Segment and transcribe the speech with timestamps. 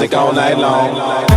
[0.00, 1.29] music all night long.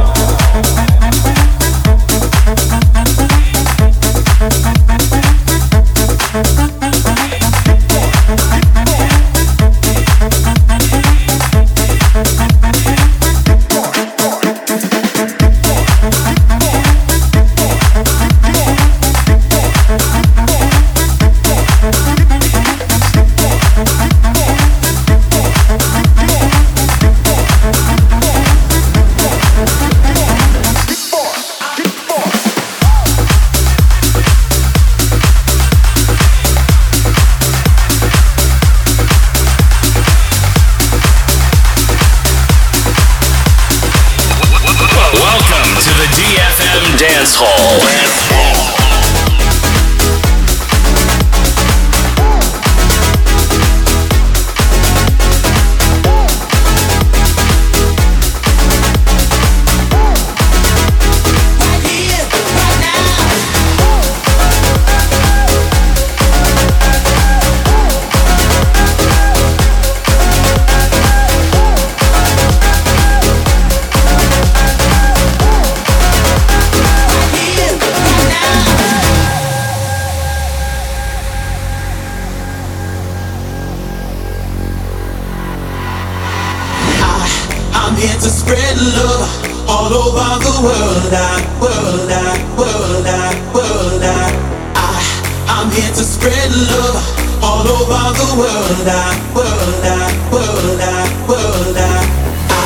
[96.70, 96.98] love
[97.44, 98.88] all over the world.
[98.88, 102.06] I, world, I, world, I, world, I.
[102.50, 102.62] I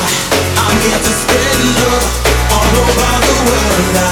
[0.60, 2.06] I'm here to spread love
[2.52, 3.96] all over the world.
[3.96, 4.07] I,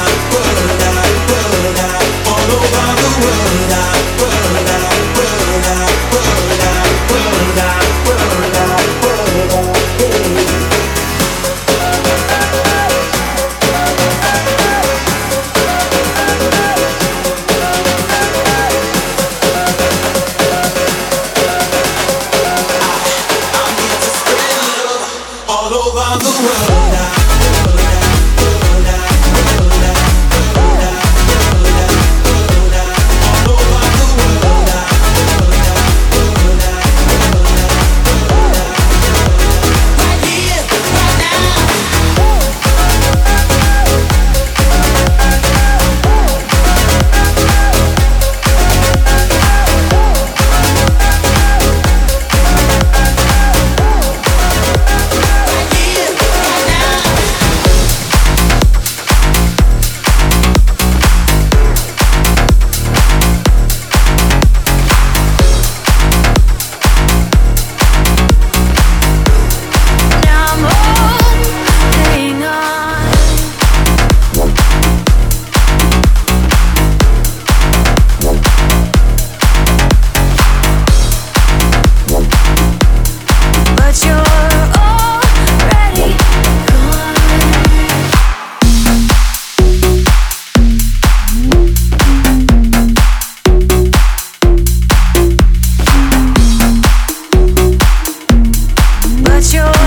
[99.35, 99.84] but you're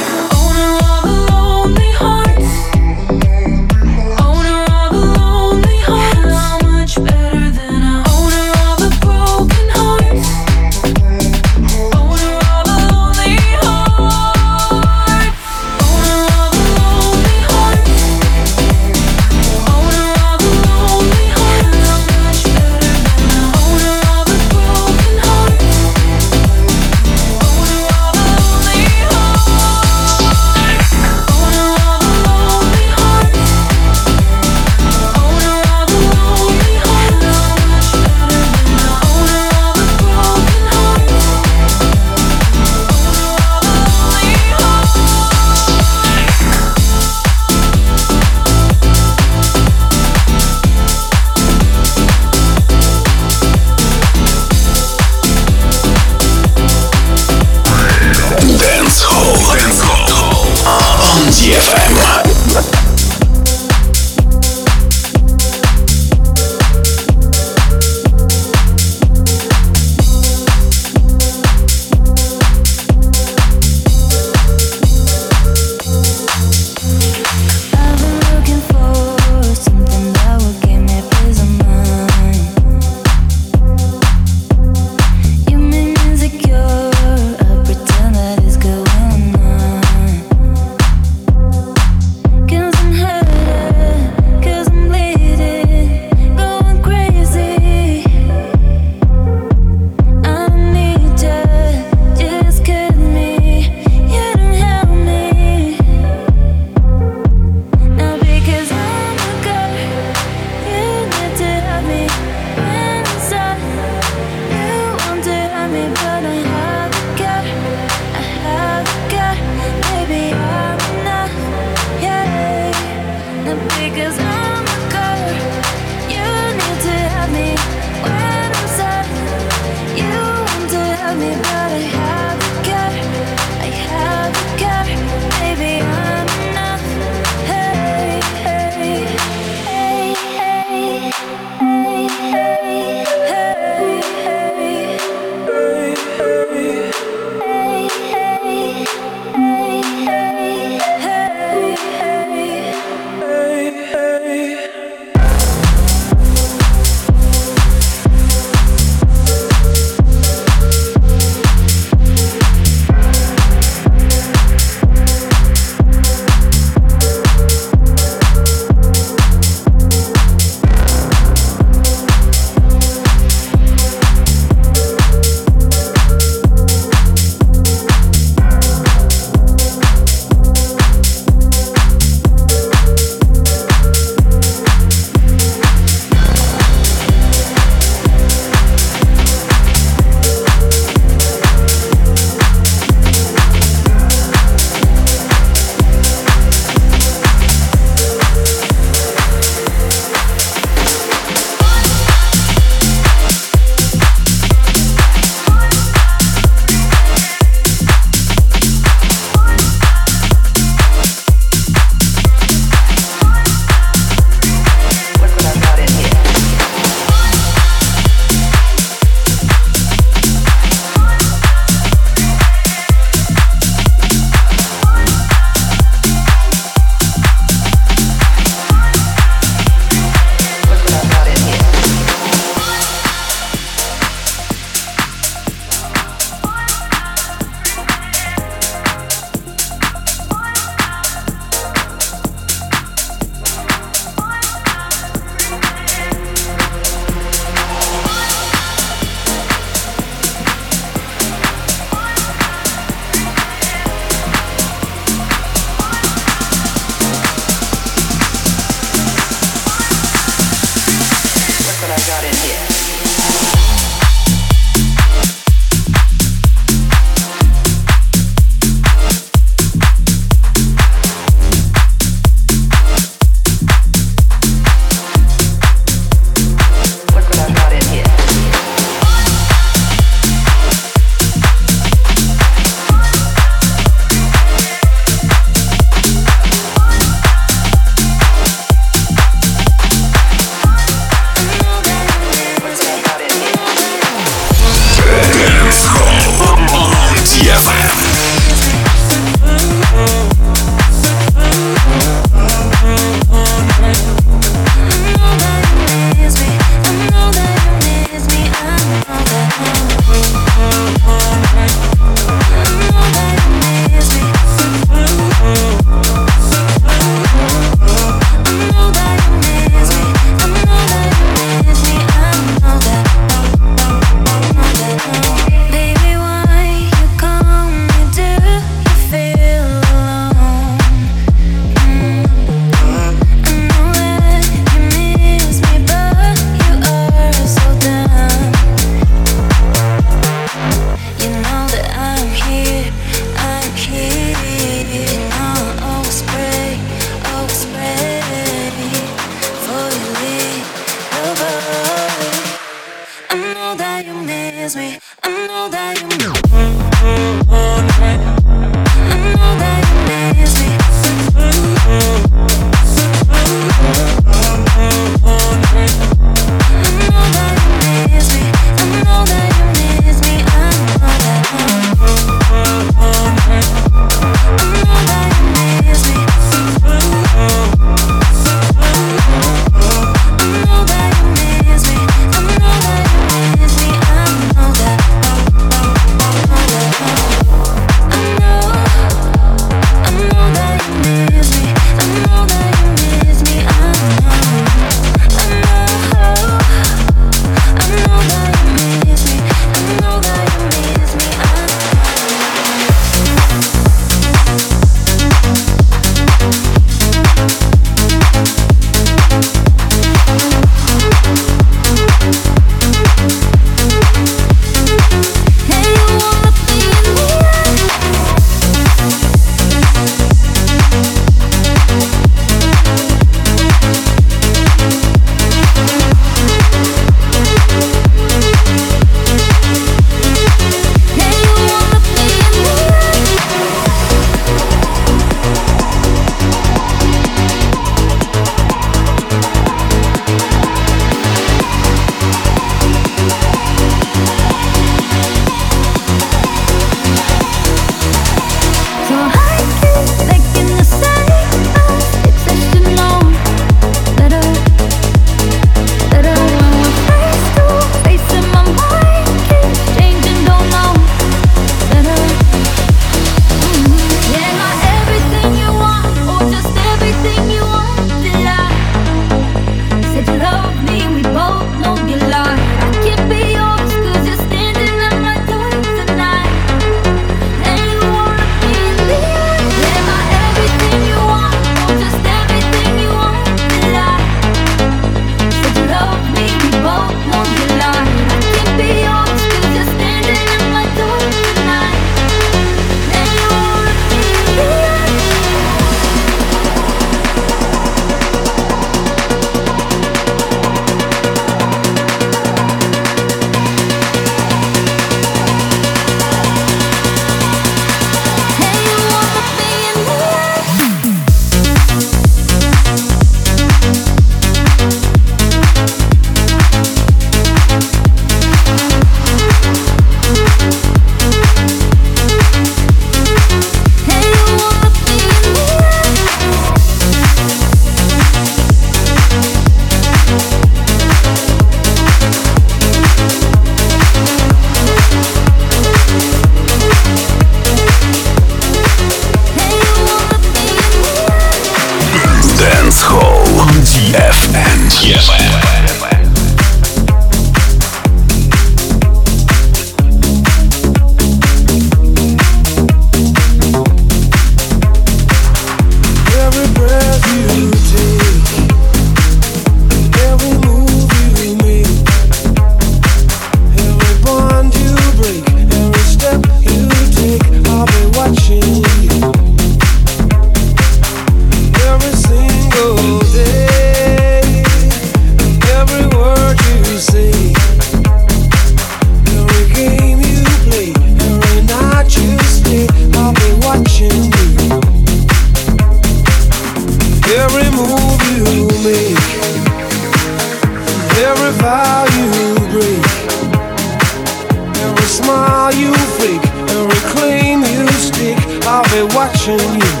[595.91, 598.37] you freak and reclaim you stick.
[598.65, 600.00] I'll be watching you.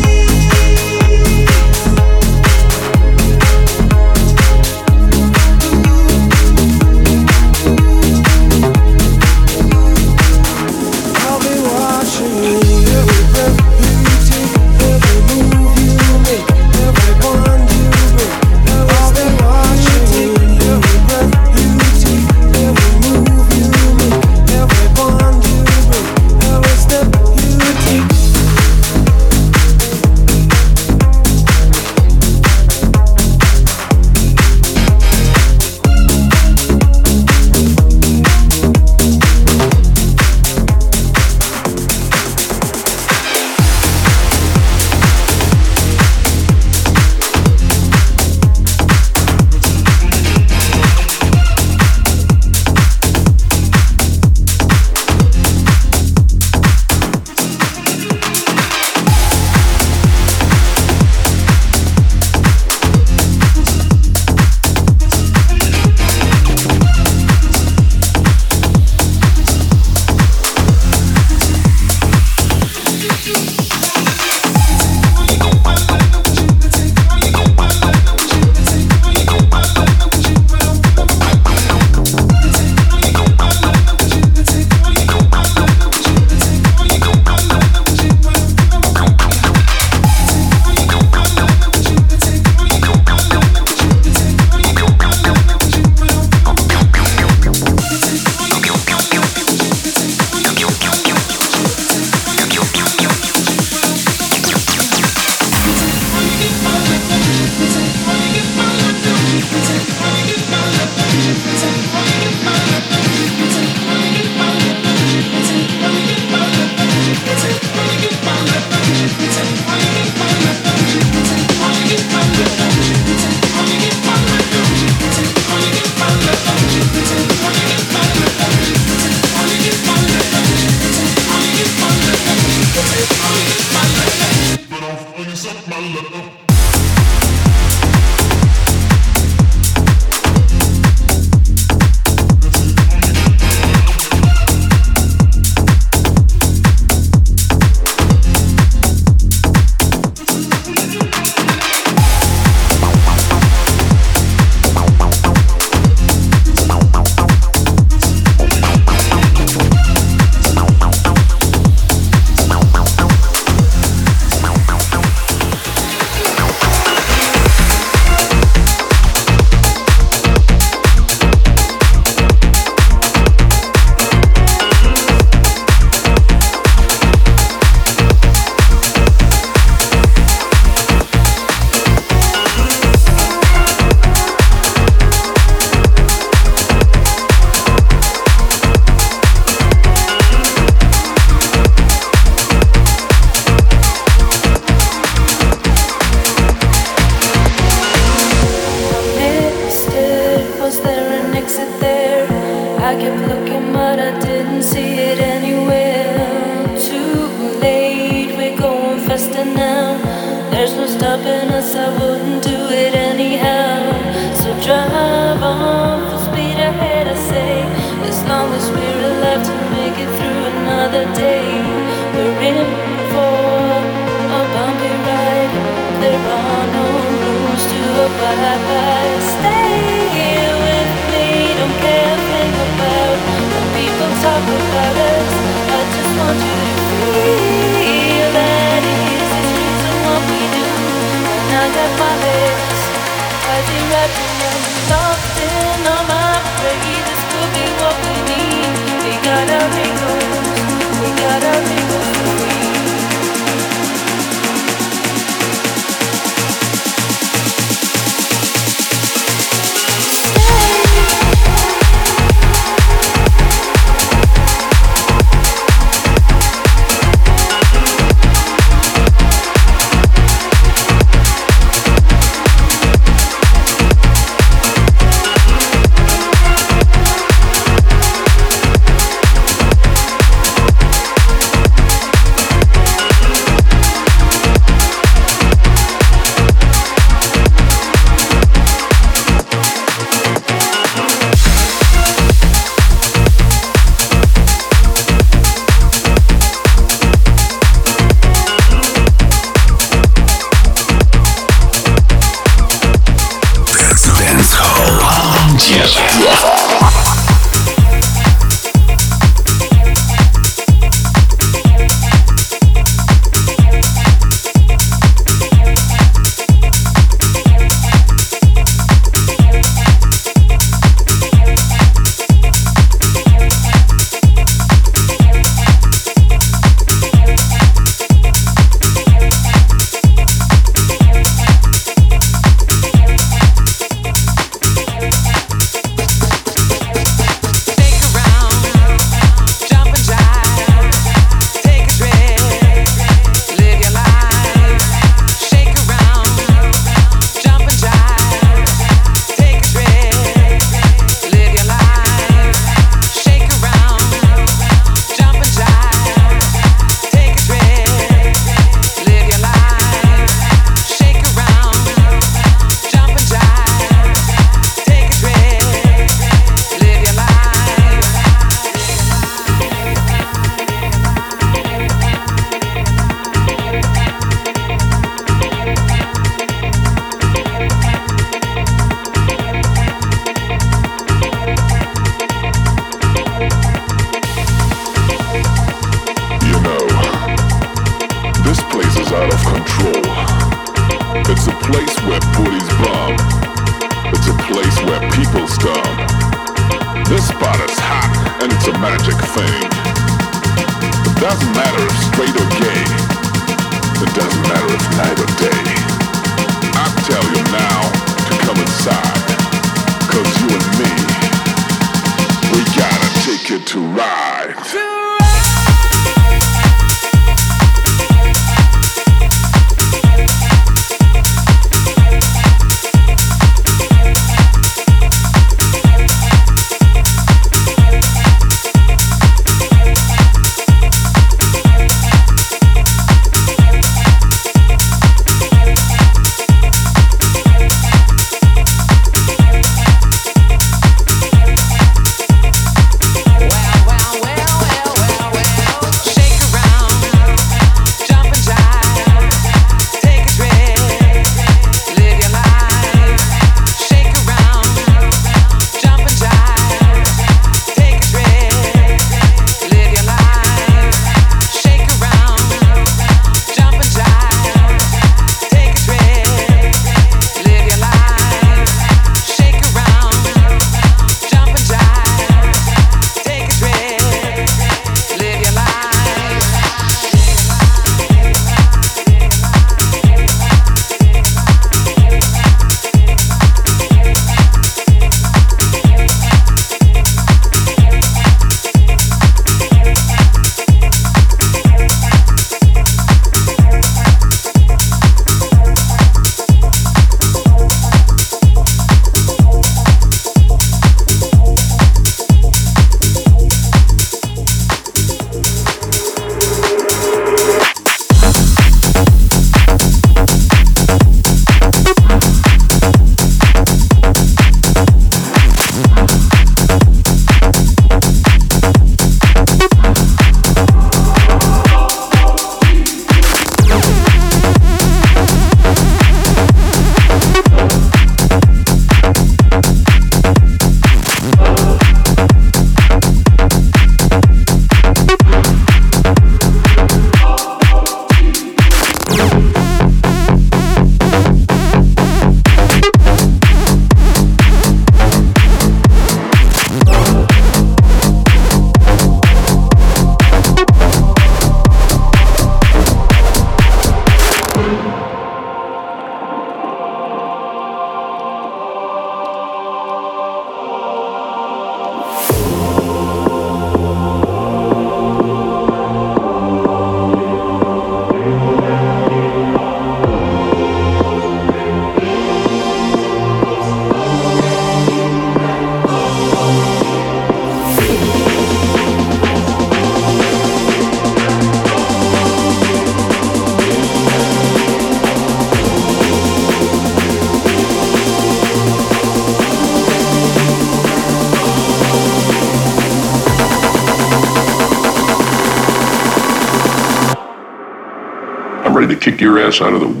[599.59, 600.00] Out of the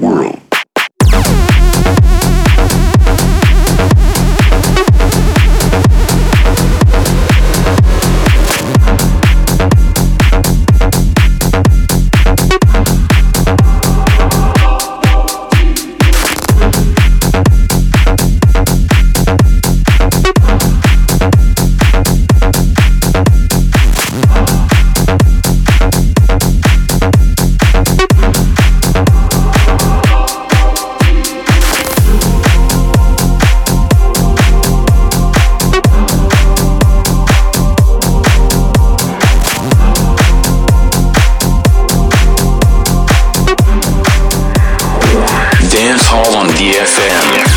[46.11, 47.50] Hall on DFM.